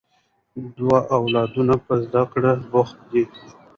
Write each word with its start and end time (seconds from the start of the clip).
د 0.63 0.63
ده 0.77 0.97
اولادونه 1.17 1.73
په 1.85 1.93
زده 2.03 2.23
کړې 2.31 2.51
بوخت 2.71 2.97
دي 3.11 3.23